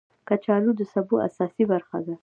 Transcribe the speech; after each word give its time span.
کچالو 0.27 0.71
د 0.79 0.81
سبو 0.93 1.15
اساسي 1.27 1.63
برخه 1.71 1.97
ده 2.05 2.15